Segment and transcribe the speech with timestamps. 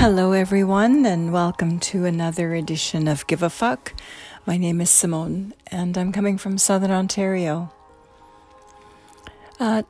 [0.00, 3.92] Hello, everyone, and welcome to another edition of Give a Fuck.
[4.46, 7.70] My name is Simone, and I'm coming from Southern Ontario.
[9.60, 9.82] Uh,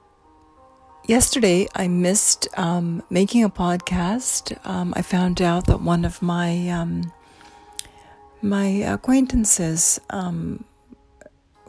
[1.07, 4.59] yesterday, I missed um, making a podcast.
[4.67, 7.13] Um, I found out that one of my um,
[8.43, 10.65] my acquaintances um,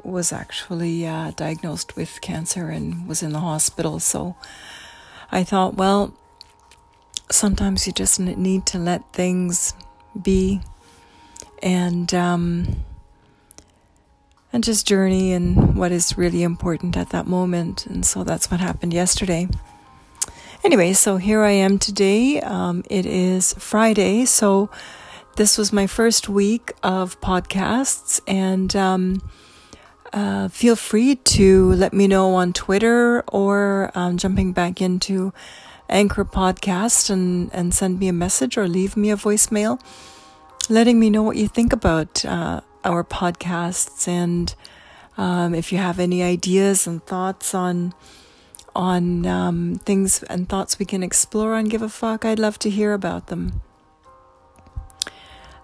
[0.03, 3.99] was actually uh, diagnosed with cancer and was in the hospital.
[3.99, 4.35] So
[5.31, 6.17] I thought, well,
[7.34, 9.73] sometimes you just need to let things
[10.22, 10.62] be
[11.63, 12.84] and um,
[14.53, 17.86] and just journey in what is really important at that moment.
[17.86, 19.48] And so that's what happened yesterday.
[20.63, 22.39] Anyway, so here I am today.
[22.41, 24.70] Um, it is Friday, so
[25.36, 29.22] this was my first week of podcasts, and um,
[30.13, 35.34] uh, feel free to let me know on Twitter or um, jumping back into
[35.91, 39.80] Anchor Podcast and, and send me a message or leave me a voicemail
[40.70, 44.56] letting me know what you think about uh, our podcasts and
[45.17, 47.94] um, if you have any ideas and thoughts on
[48.73, 52.70] on um, things and thoughts we can explore on Give a Fuck, I'd love to
[52.70, 53.61] hear about them.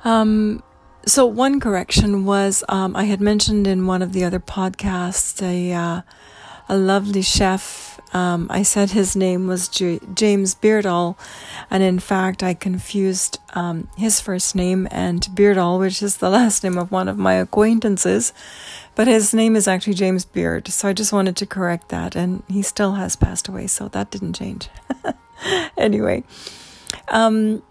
[0.03, 0.62] Um,
[1.06, 5.72] so one correction was um, I had mentioned in one of the other podcasts a
[5.72, 6.02] uh,
[6.67, 11.17] a lovely chef um, I said his name was J- James Beardall,
[11.69, 16.63] and in fact, I confused um, his first name and Beardall, which is the last
[16.63, 18.33] name of one of my acquaintances.
[18.95, 22.41] But his name is actually James Beard, so I just wanted to correct that, and
[22.47, 24.69] he still has passed away, so that didn't change.
[25.77, 26.23] anyway,
[27.09, 27.61] um,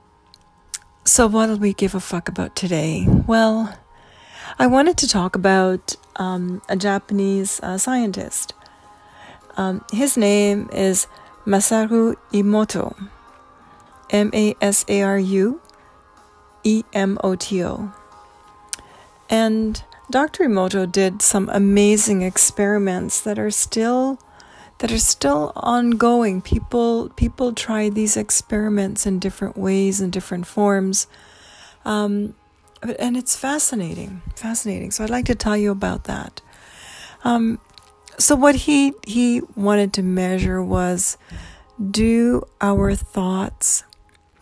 [1.04, 3.04] so what'll we give a fuck about today?
[3.26, 3.76] Well,
[4.60, 8.54] I wanted to talk about um, a Japanese uh, scientist
[9.56, 11.06] um, his name is
[11.46, 12.94] Masaru Emoto.
[14.10, 15.60] M A S A R U
[16.64, 17.92] E M O T O.
[19.28, 20.44] And Dr.
[20.44, 24.20] Emoto did some amazing experiments that are still
[24.78, 26.40] that are still ongoing.
[26.40, 31.06] People people try these experiments in different ways and different forms.
[31.84, 32.34] Um,
[32.98, 34.90] and it's fascinating, fascinating.
[34.90, 36.40] So I'd like to tell you about that.
[37.24, 37.58] Um,
[38.18, 41.18] so what he he wanted to measure was
[41.90, 43.84] do our thoughts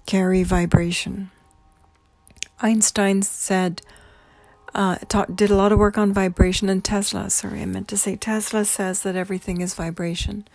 [0.07, 1.31] carry vibration?
[2.61, 3.83] Einstein said
[4.75, 4.97] uh,
[5.35, 8.65] did a lot of work on vibration, and Tesla, sorry, I meant to say Tesla
[8.65, 10.49] says that everything is vibration.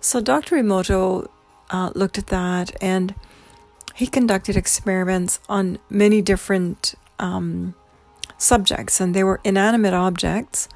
[0.00, 0.56] So Dr.
[0.56, 1.28] Emoto
[1.70, 3.14] uh, looked at that and
[3.94, 7.74] he conducted experiments on many different um,
[8.36, 10.68] subjects, and they were inanimate objects.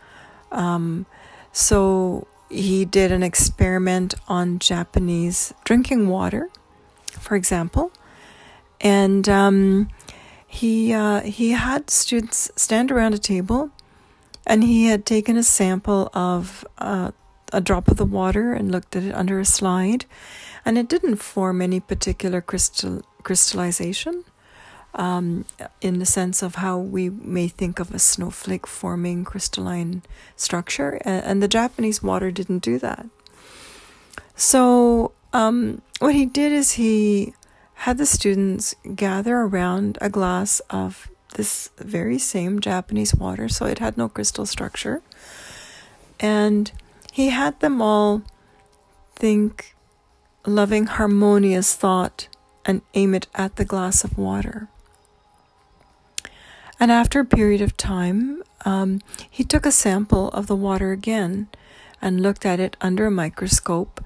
[0.51, 1.07] Um,
[1.53, 6.51] so he did an experiment on Japanese drinking water,
[7.19, 7.93] for example,
[8.81, 9.89] and um,
[10.47, 13.71] he uh, he had students stand around a table,
[14.47, 17.13] and he had taken a sample of uh,
[17.53, 20.05] a drop of the water and looked at it under a slide,
[20.65, 24.25] and it didn't form any particular crystal crystallization
[24.95, 25.45] um,
[25.81, 30.03] in the sense of how we may think of a snowflake forming crystalline
[30.37, 33.07] structure, and the Japanese water didn't do that.
[34.37, 37.35] So, um, what he did is he
[37.75, 43.79] had the students gather around a glass of this very same Japanese water, so it
[43.79, 45.03] had no crystal structure,
[46.21, 46.71] and
[47.13, 48.23] he had them all
[49.15, 49.75] think
[50.47, 52.29] loving, harmonious thought
[52.65, 54.69] and aim it at the glass of water.
[56.83, 59.01] And after a period of time, um,
[59.31, 61.47] he took a sample of the water again
[62.01, 64.05] and looked at it under a microscope.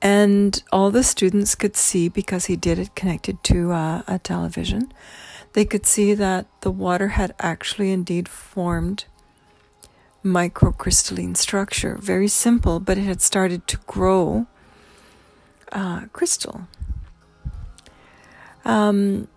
[0.00, 4.90] And all the students could see, because he did it connected to uh, a television,
[5.52, 9.04] they could see that the water had actually indeed formed
[10.24, 11.98] microcrystalline structure.
[12.00, 14.46] Very simple, but it had started to grow
[15.70, 16.66] uh, crystal.
[18.64, 19.28] Um,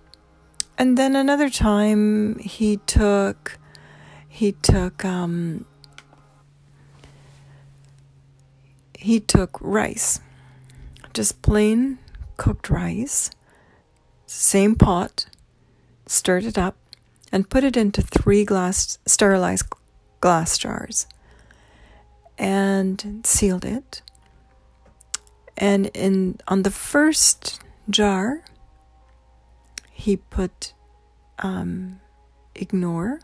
[0.84, 3.58] and then another time he took
[4.28, 5.64] he took um,
[9.00, 10.20] he took rice.
[11.14, 12.00] Just plain
[12.36, 13.32] cooked rice
[14.26, 15.28] same pot
[16.06, 16.76] stirred it up
[17.32, 19.68] and put it into three glass sterilized
[20.20, 21.08] glass jars
[22.38, 24.02] and sealed it.
[25.56, 28.44] And in on the first jar
[30.04, 30.74] he put
[31.40, 32.02] um,
[32.56, 33.22] ignore.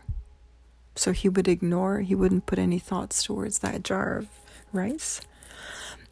[0.95, 4.27] So he would ignore, he wouldn't put any thoughts towards that jar of
[4.71, 5.19] rice.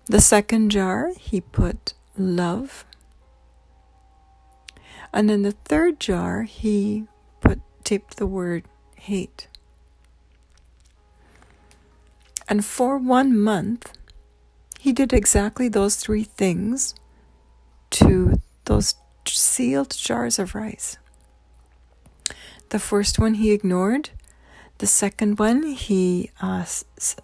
[0.07, 2.83] The second jar, he put love.
[5.13, 7.07] And in the third jar, he
[7.39, 8.65] put taped the word
[8.97, 9.47] hate.
[12.49, 13.93] And for one month,
[14.79, 16.93] he did exactly those three things
[17.91, 18.95] to those
[19.35, 20.97] sealed jars of rice.
[22.69, 24.09] The first one he ignored.
[24.79, 26.65] The second one, he uh,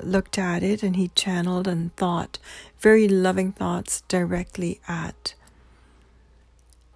[0.02, 2.40] looked at it and he channeled and thought
[2.80, 5.36] very loving thoughts directly at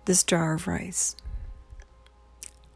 [0.05, 1.15] this jar of rice.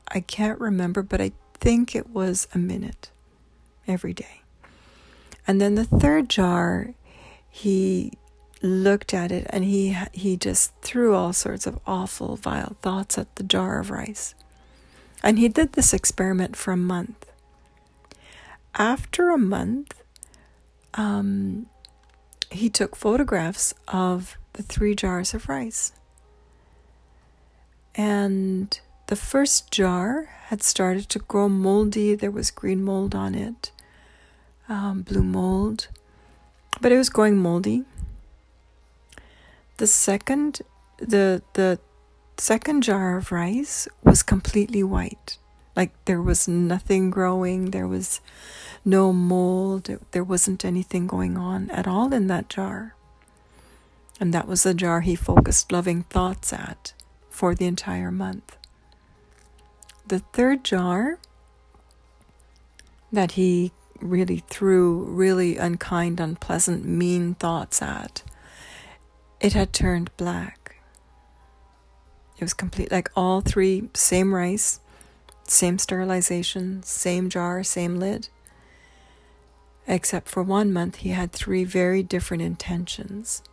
[0.10, 3.10] I can't remember, but I think it was a minute
[3.88, 4.42] every day.
[5.48, 6.94] And then the third jar,
[7.50, 8.14] he
[8.62, 13.36] looked at it and he he just threw all sorts of awful vile thoughts at
[13.36, 14.36] the jar of rice.
[15.24, 17.32] And he did this experiment for a month.
[18.76, 20.02] After a month,
[20.96, 21.68] um,
[22.50, 25.94] he took photographs of the three jars of rice.
[27.96, 32.16] And the first jar had started to grow moldy.
[32.16, 33.72] There was green mold on it,
[34.70, 35.88] um, blue mold,
[36.80, 37.84] but it was going moldy.
[39.82, 40.62] The second,
[41.00, 41.80] the the
[42.38, 45.40] second jar of rice was completely white.
[45.76, 48.22] Like there was nothing growing, there was
[48.86, 52.94] no mold, there wasn't anything going on at all in that jar.
[54.20, 56.94] And that was the jar he focused loving thoughts at
[57.32, 58.58] for the entire month.
[60.06, 61.18] The third jar
[63.12, 68.22] that he really threw really unkind, unpleasant, mean thoughts at
[69.42, 70.76] it had turned black.
[72.38, 74.80] It was complete, like all three, same rice,
[75.48, 78.30] same sterilization, same jar, same lid.
[79.88, 83.44] Except for one month, he had three very different intentions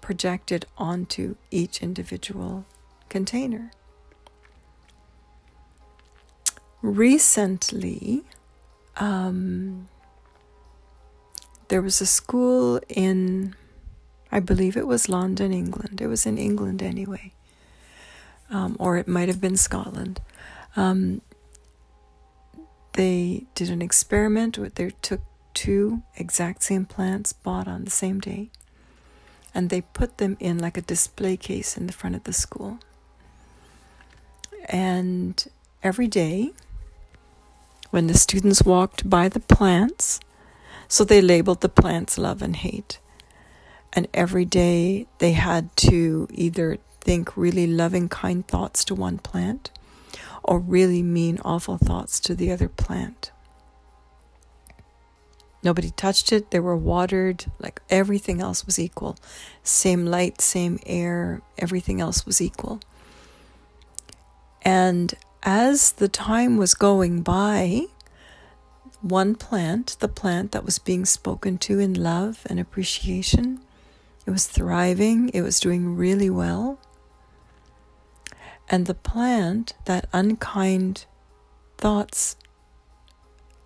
[0.00, 2.64] projected onto each individual
[3.08, 3.72] container.
[6.82, 8.22] Recently,
[8.96, 9.88] um,
[11.68, 13.54] there was a school in
[14.32, 16.00] I believe it was London, England.
[16.00, 17.32] It was in England anyway.
[18.50, 20.20] Um, or it might have been Scotland.
[20.76, 21.20] Um,
[22.92, 25.20] they did an experiment where they took
[25.54, 28.50] two exact same plants bought on the same day
[29.54, 32.78] and they put them in like a display case in the front of the school.
[34.68, 35.44] And
[35.82, 36.52] every day,
[37.90, 40.20] when the students walked by the plants,
[40.86, 43.00] so they labeled the plants love and hate.
[43.92, 49.70] And every day they had to either think really loving, kind thoughts to one plant
[50.42, 53.30] or really mean, awful thoughts to the other plant.
[55.62, 56.50] Nobody touched it.
[56.50, 57.44] They were watered.
[57.58, 59.16] Like everything else was equal.
[59.62, 61.42] Same light, same air.
[61.58, 62.80] Everything else was equal.
[64.62, 67.86] And as the time was going by,
[69.02, 73.60] one plant, the plant that was being spoken to in love and appreciation,
[74.30, 76.78] it was thriving, it was doing really well.
[78.68, 81.06] And the plant that unkind
[81.76, 82.36] thoughts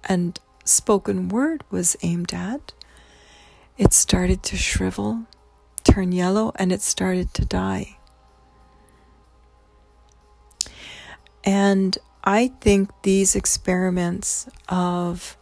[0.05, 2.73] and spoken word was aimed at,
[3.77, 5.27] it started to shrivel,
[5.83, 7.99] turn yellow, and it started to die.
[11.45, 15.37] And I think these experiments of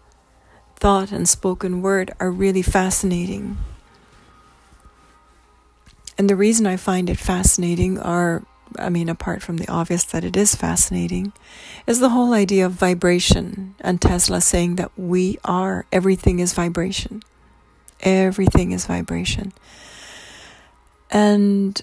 [0.74, 3.56] thought and spoken word are really fascinating
[6.18, 8.44] and the reason I find it fascinating are,
[8.78, 11.32] I mean, apart from the obvious that it is fascinating,
[11.86, 17.22] is the whole idea of vibration and Tesla saying that we are, everything is vibration.
[18.00, 19.52] Everything is vibration.
[21.10, 21.80] And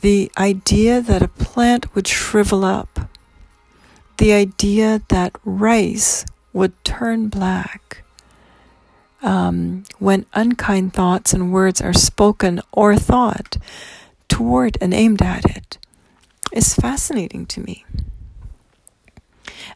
[0.00, 3.10] the idea that a plant would shrivel up,
[4.18, 8.01] the idea that rice would turn black,
[9.22, 13.56] um, when unkind thoughts and words are spoken or thought
[14.28, 15.78] toward and aimed at it
[16.52, 17.84] is fascinating to me.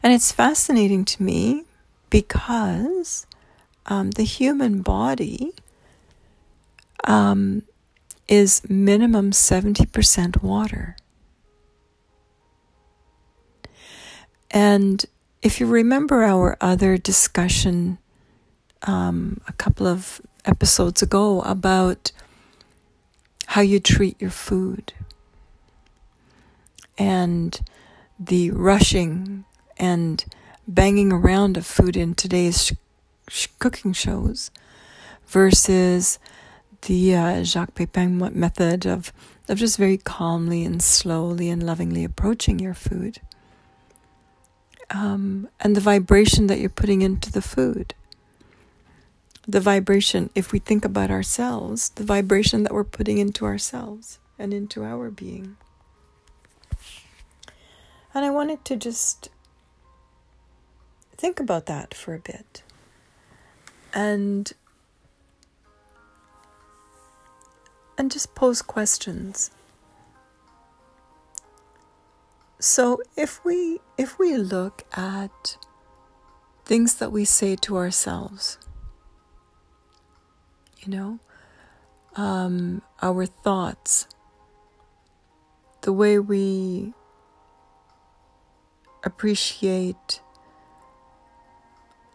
[0.03, 1.63] And it's fascinating to me
[2.09, 3.25] because
[3.85, 5.53] um, the human body
[7.05, 7.63] um,
[8.27, 10.95] is minimum 70% water.
[14.51, 15.05] And
[15.41, 17.97] if you remember our other discussion
[18.83, 22.11] um, a couple of episodes ago about
[23.47, 24.93] how you treat your food
[26.97, 27.61] and
[28.19, 29.45] the rushing
[29.77, 30.25] and
[30.67, 32.73] banging around of food in today's
[33.29, 34.51] sh- cooking shows
[35.27, 36.19] versus
[36.83, 39.11] the uh, Jacques Pepin method of
[39.49, 43.21] of just very calmly and slowly and lovingly approaching your food.
[44.89, 47.93] Um, and the vibration that you're putting into the food.
[49.47, 54.53] The vibration, if we think about ourselves, the vibration that we're putting into ourselves and
[54.53, 55.55] into our being.
[58.13, 59.29] And I wanted to just
[61.15, 62.63] think about that for a bit.
[63.93, 64.51] And
[67.97, 69.51] and just pose questions.
[72.59, 75.57] So if we if we look at
[76.65, 78.57] things that we say to ourselves,
[80.81, 81.19] you know,
[82.15, 84.07] um, our thoughts,
[85.81, 86.93] the way we
[89.03, 90.21] appreciate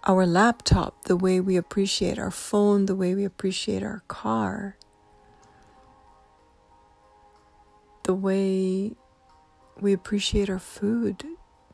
[0.04, 4.76] our laptop, the way we appreciate our phone, the way we appreciate our car,
[8.02, 8.92] the way
[9.80, 11.24] we appreciate our food,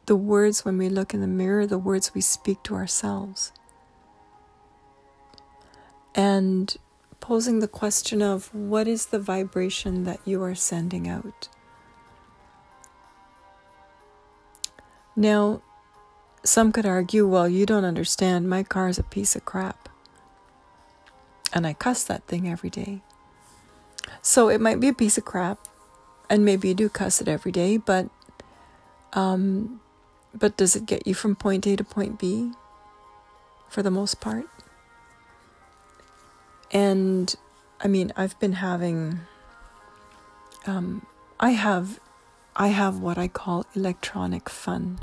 [0.06, 3.52] the words when we look in the mirror, the words we speak to ourselves.
[6.18, 6.76] And
[7.20, 11.48] posing the question of what is the vibration that you are sending out?
[15.14, 15.62] Now,
[16.42, 19.88] some could argue, well, you don't understand, my car is a piece of crap.
[21.52, 23.02] And I cuss that thing every day.
[24.20, 25.60] So it might be a piece of crap,
[26.28, 28.08] and maybe you do cuss it every day, but
[29.12, 29.80] um,
[30.34, 32.50] but does it get you from point A to point B
[33.68, 34.46] for the most part?
[36.70, 37.34] And
[37.80, 39.20] I mean, I've been having
[40.66, 41.06] um,
[41.40, 42.00] I have
[42.54, 44.98] I have what I call electronic fun.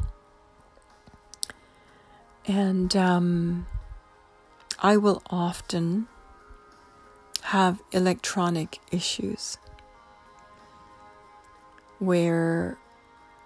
[2.48, 3.66] And um,
[4.80, 6.08] I will often
[7.44, 9.58] have electronic issues
[12.00, 12.78] where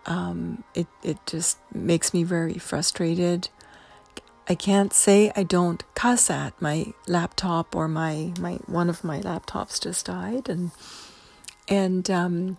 [0.05, 3.49] um, it it just makes me very frustrated.
[4.49, 9.19] I can't say I don't cuss at my laptop or my my one of my
[9.19, 10.71] laptops just died and
[11.67, 12.57] and um,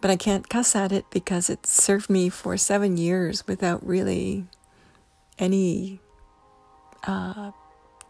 [0.00, 4.46] but I can't cuss at it because it served me for seven years without really
[5.38, 6.00] any
[7.06, 7.52] uh,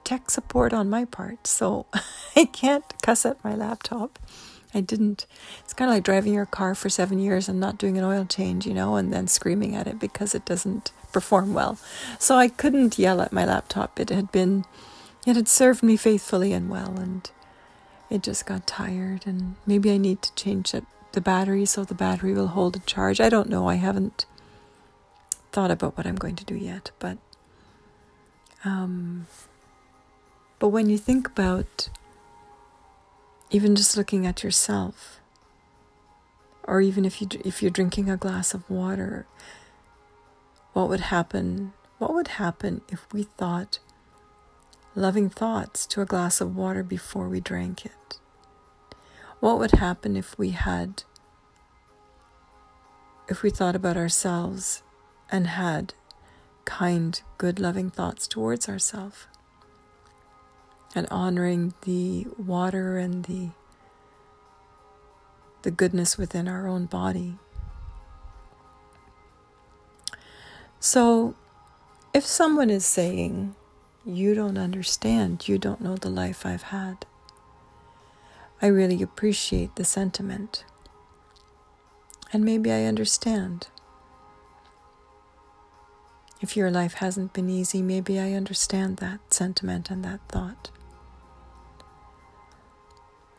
[0.04, 1.46] tech support on my part.
[1.46, 1.86] So
[2.36, 4.18] I can't cuss at my laptop.
[4.74, 5.26] I didn't.
[5.60, 8.26] It's kind of like driving your car for seven years and not doing an oil
[8.26, 11.78] change, you know, and then screaming at it because it doesn't perform well.
[12.18, 13.98] So I couldn't yell at my laptop.
[13.98, 14.64] It had been,
[15.26, 17.30] it had served me faithfully and well, and
[18.10, 19.26] it just got tired.
[19.26, 22.80] And maybe I need to change it, the battery so the battery will hold a
[22.80, 23.20] charge.
[23.20, 23.68] I don't know.
[23.68, 24.26] I haven't
[25.50, 27.16] thought about what I'm going to do yet, but
[28.64, 29.26] um,
[30.58, 31.88] but when you think about
[33.50, 35.20] even just looking at yourself,
[36.64, 39.26] or even if you if you're drinking a glass of water,
[40.72, 41.72] what would happen?
[41.98, 43.78] What would happen if we thought
[44.94, 48.18] loving thoughts to a glass of water before we drank it?
[49.40, 51.04] What would happen if we had
[53.28, 54.82] if we thought about ourselves
[55.30, 55.94] and had
[56.64, 59.26] kind, good, loving thoughts towards ourselves?
[60.94, 63.50] And honoring the water and the
[65.62, 67.34] the goodness within our own body.
[70.80, 71.34] So,
[72.14, 73.54] if someone is saying,
[74.04, 77.04] You don't understand, you don't know the life I've had,
[78.62, 80.64] I really appreciate the sentiment.
[82.32, 83.68] And maybe I understand.
[86.40, 90.70] If your life hasn't been easy, maybe I understand that sentiment and that thought.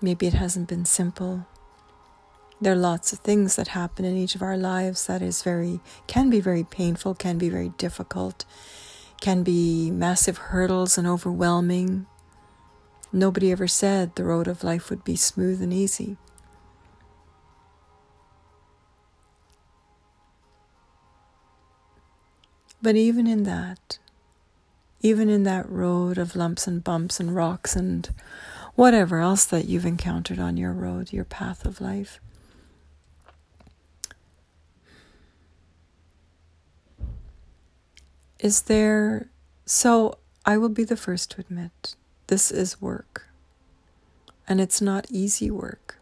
[0.01, 1.46] Maybe it hasn't been simple.
[2.62, 5.79] There are lots of things that happen in each of our lives that is very
[6.08, 8.46] can be very painful, can be very difficult,
[9.22, 12.06] can be massive hurdles and overwhelming.
[13.12, 16.18] Nobody ever said the road of life would be smooth and easy.
[22.82, 24.00] But even in that,
[25.01, 28.10] even in that road of lumps and bumps and rocks and
[28.80, 32.22] whatever else that you've encountered on your road, your path of life.
[38.40, 39.28] Is there,
[39.66, 41.96] so I will be the first to admit,
[42.28, 43.28] this is work.
[44.48, 46.00] And it's not easy work,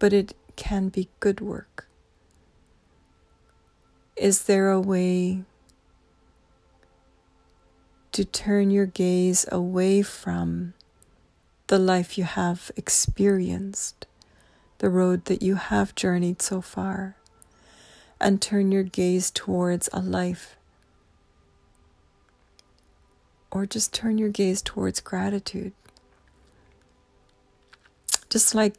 [0.00, 1.86] but it can be good work.
[4.16, 5.44] Is there a way
[8.10, 10.74] to turn your gaze away from
[11.68, 14.06] the life you have experienced,
[14.78, 17.16] the road that you have journeyed so far,
[18.20, 20.56] and turn your gaze towards a life.
[23.50, 25.72] Or just turn your gaze towards gratitude.
[28.30, 28.74] Just like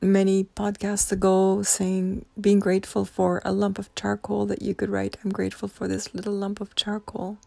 [0.00, 5.16] many podcasts ago, saying, being grateful for a lump of charcoal that you could write,
[5.24, 7.38] I'm grateful for this little lump of charcoal.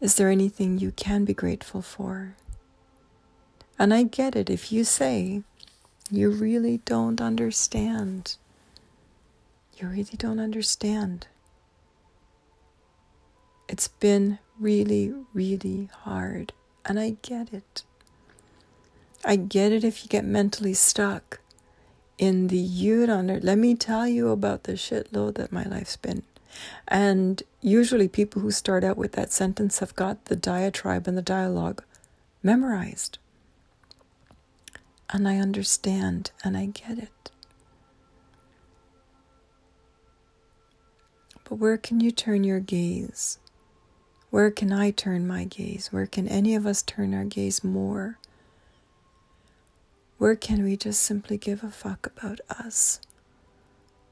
[0.00, 2.36] Is there anything you can be grateful for?
[3.78, 5.42] And I get it if you say
[6.10, 8.36] you really don't understand.
[9.76, 11.26] You really don't understand.
[13.68, 16.52] It's been really, really hard,
[16.84, 17.82] and I get it.
[19.24, 21.40] I get it if you get mentally stuck
[22.18, 26.22] in the you don't let me tell you about the shitload that my life's been.
[26.88, 31.22] And usually people who start out with that sentence have got the diatribe and the
[31.22, 31.82] dialogue
[32.42, 33.18] memorized.
[35.10, 37.30] And I understand and I get it.
[41.48, 43.38] But where can you turn your gaze?
[44.30, 45.92] Where can I turn my gaze?
[45.92, 48.18] Where can any of us turn our gaze more?
[50.18, 53.00] Where can we just simply give a fuck about us?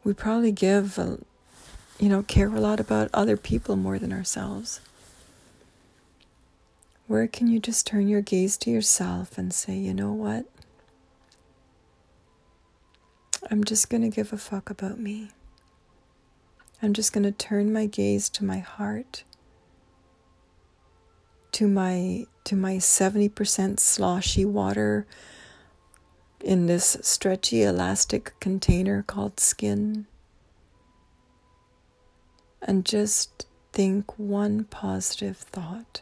[0.05, 1.19] We probably give, a,
[1.99, 4.81] you know, care a lot about other people more than ourselves.
[7.07, 10.47] Where can you just turn your gaze to yourself and say, you know what?
[13.51, 15.31] I'm just going to give a fuck about me.
[16.83, 19.25] I'm just going to turn my gaze to my heart,
[21.53, 25.07] to my to my 70% sloshy water
[26.41, 30.07] in this stretchy elastic container called skin.
[32.64, 36.00] And just think one positive thought.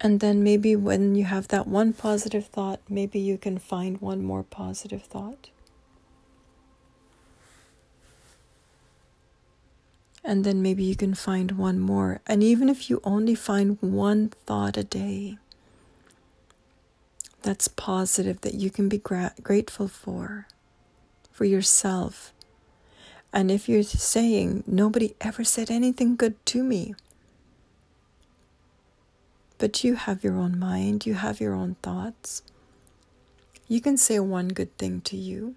[0.00, 4.24] And then maybe when you have that one positive thought, maybe you can find one
[4.24, 5.50] more positive thought.
[10.24, 12.20] And then maybe you can find one more.
[12.26, 15.38] And even if you only find one thought a day,
[17.42, 20.48] that's positive that you can be gra- grateful for,
[21.32, 22.32] for yourself.
[23.32, 26.94] And if you're saying, nobody ever said anything good to me,
[29.58, 32.42] but you have your own mind, you have your own thoughts,
[33.68, 35.54] you can say one good thing to you.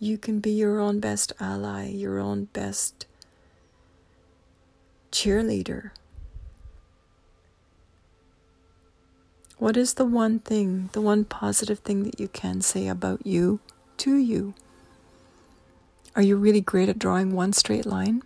[0.00, 3.06] You can be your own best ally, your own best
[5.12, 5.90] cheerleader
[9.58, 13.58] What is the one thing, the one positive thing that you can say about you
[13.96, 14.54] to you?
[16.18, 18.24] Are you really great at drawing one straight line?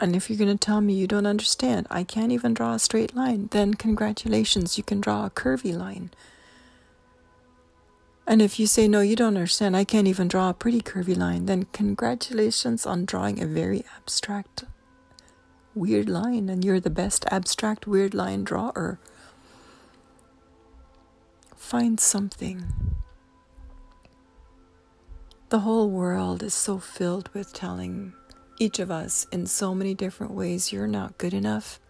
[0.00, 2.80] And if you're going to tell me you don't understand, I can't even draw a
[2.80, 6.10] straight line, then congratulations, you can draw a curvy line.
[8.26, 11.16] And if you say, no, you don't understand, I can't even draw a pretty curvy
[11.16, 14.64] line, then congratulations on drawing a very abstract,
[15.72, 18.98] weird line, and you're the best abstract, weird line drawer.
[21.54, 22.64] Find something.
[25.50, 28.12] The whole world is so filled with telling
[28.58, 31.80] each of us in so many different ways you're not good enough.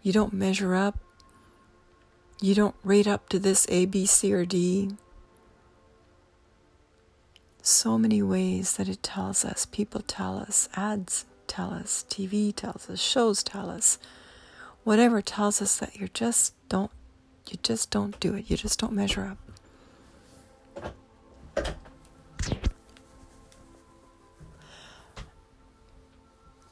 [0.00, 0.96] You don't measure up.
[2.40, 4.92] You don't rate up to this A, B, C, or D.
[7.62, 9.66] So many ways that it tells us.
[9.66, 13.98] People tell us, ads tell us, TV tells us, shows tell us,
[14.84, 16.92] whatever tells us that you just don't
[17.50, 18.48] you just don't do it.
[18.48, 19.47] You just don't measure up.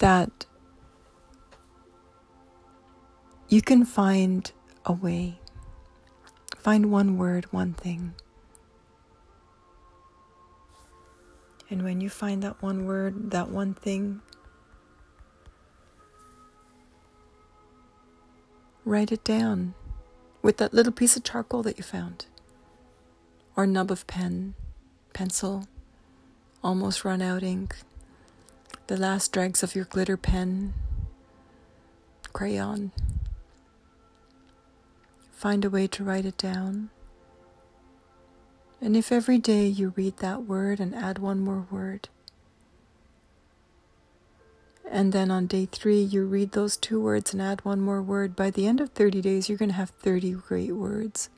[0.07, 0.47] That
[3.49, 4.53] you can find
[4.85, 5.41] a way.
[6.59, 8.15] Find one word, one thing.
[11.69, 14.21] And when you find that one word, that one thing,
[18.85, 19.75] write it down
[20.41, 22.27] with that little piece of charcoal that you found,
[23.57, 24.55] or nub of pen,
[25.13, 25.67] pencil,
[26.63, 27.75] almost run out ink,
[28.87, 30.73] the last dregs of your glitter pen,
[32.33, 32.93] crayon.
[35.33, 36.91] Find a way to write it down.
[38.81, 42.09] And if every day you read that word and add one more word,
[44.89, 48.37] and then on day three, you read those two words and add one more word.
[48.37, 51.29] By the end of 30 days, you're going to have 30 great words.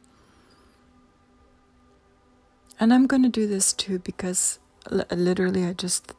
[2.78, 4.58] And I'm going to do this too because
[5.10, 6.12] literally I just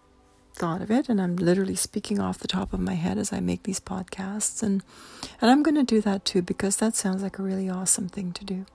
[0.59, 3.39] thought of it and I'm literally speaking off the top of my head as I
[3.39, 4.83] make these podcasts and
[5.41, 8.33] and I'm going to do that too because that sounds like a really awesome thing
[8.33, 8.65] to do.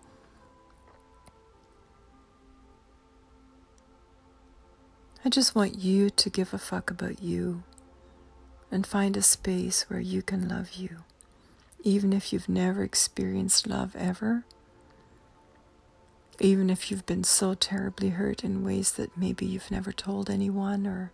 [5.22, 7.62] I just want you to give a fuck about you
[8.70, 10.98] and find a space where you can love you,
[11.82, 14.44] even if you've never experienced love ever,
[16.40, 20.86] even if you've been so terribly hurt in ways that maybe you've never told anyone
[20.86, 21.10] or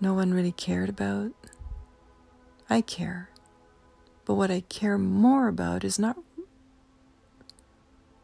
[0.00, 1.32] no one really cared about.
[2.68, 3.30] I care.
[4.24, 6.16] But what I care more about is not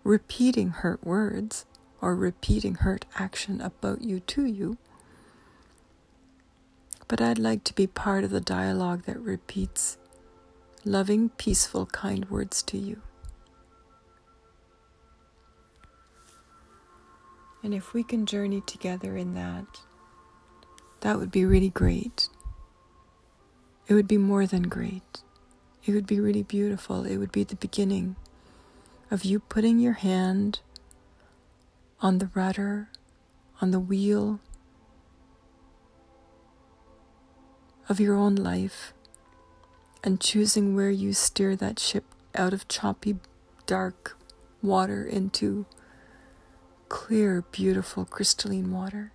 [0.04, 1.66] repeating hurt words
[2.00, 4.78] or repeating hurt action about you to you.
[7.08, 9.98] But I'd like to be part of the dialogue that repeats
[10.84, 13.02] loving, peaceful, kind words to you.
[17.62, 19.66] And if we can journey together in that,
[21.06, 22.28] that would be really great.
[23.86, 25.22] It would be more than great.
[25.84, 27.04] It would be really beautiful.
[27.04, 28.16] It would be the beginning
[29.08, 30.58] of you putting your hand
[32.00, 32.88] on the rudder,
[33.60, 34.40] on the wheel
[37.88, 38.92] of your own life,
[40.02, 42.02] and choosing where you steer that ship
[42.34, 43.14] out of choppy,
[43.64, 44.18] dark
[44.60, 45.66] water into
[46.88, 49.12] clear, beautiful, crystalline water.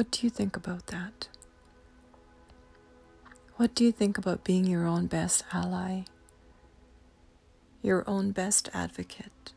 [0.00, 1.28] What do you think about that?
[3.56, 6.04] What do you think about being your own best ally?
[7.82, 9.52] Your own best advocate?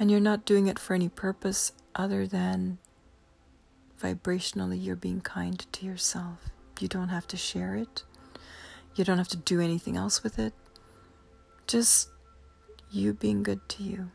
[0.00, 2.78] And you're not doing it for any purpose other than
[4.02, 6.50] vibrationally you're being kind to yourself.
[6.80, 8.02] You don't have to share it.
[8.96, 10.54] You don't have to do anything else with it.
[11.68, 12.08] Just
[12.90, 14.10] you being good to you.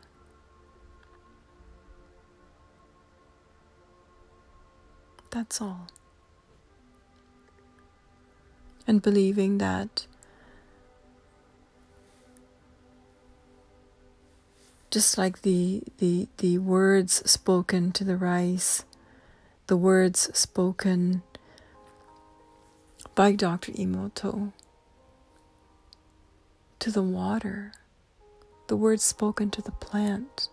[5.32, 5.88] That's all.
[8.86, 10.06] and believing that
[14.90, 18.84] just like the the the words spoken to the rice
[19.68, 21.22] the words spoken
[23.14, 23.72] by Dr.
[23.72, 24.52] Emoto
[26.78, 27.72] to the water
[28.66, 30.48] the words spoken to the plant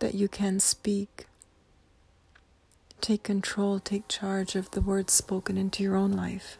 [0.00, 1.26] that you can speak
[3.04, 6.56] Take control, take charge of the words spoken into your own life,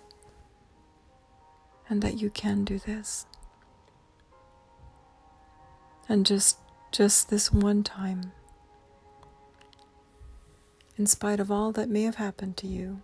[1.88, 3.24] and that you can do this.
[6.07, 6.59] And just
[6.92, 8.33] just this one time,
[10.98, 13.00] in spite of all that may have happened to you,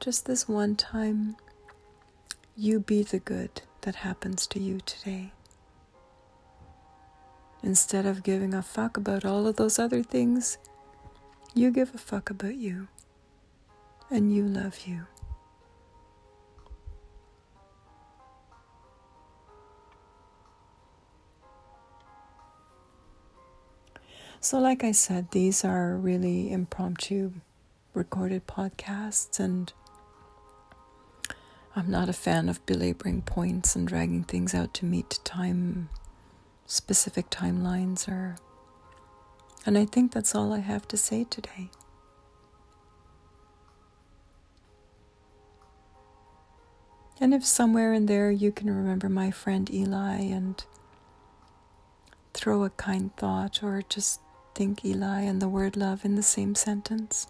[0.00, 1.36] just this one time,
[2.56, 5.30] you be the good that happens to you today.
[7.62, 10.58] Instead of giving a fuck about all of those other things,
[11.58, 12.88] you give a fuck about you,
[14.10, 15.06] and you love you.
[24.40, 27.32] So, like I said, these are really impromptu
[27.92, 29.72] recorded podcasts, and
[31.74, 35.88] I'm not a fan of belaboring points and dragging things out to meet time
[36.66, 38.36] specific timelines or
[39.68, 41.68] and I think that's all I have to say today.
[47.20, 50.64] And if somewhere in there you can remember my friend Eli and
[52.32, 54.22] throw a kind thought or just
[54.54, 57.26] think Eli and the word love in the same sentence,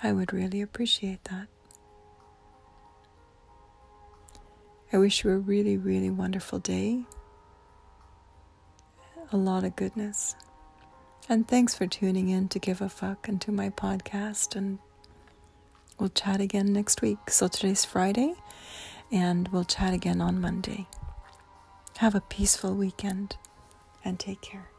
[0.00, 1.48] I would really appreciate that.
[4.92, 7.02] I wish you a really, really wonderful day,
[9.32, 10.36] a lot of goodness.
[11.30, 14.56] And thanks for tuning in to Give a Fuck and to my podcast.
[14.56, 14.78] And
[15.98, 17.18] we'll chat again next week.
[17.28, 18.34] So today's Friday,
[19.12, 20.86] and we'll chat again on Monday.
[21.98, 23.36] Have a peaceful weekend
[24.02, 24.70] and take care.